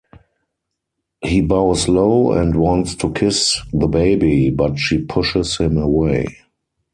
[1.23, 6.25] He bows low and wants to kiss the baby but she pushes him away.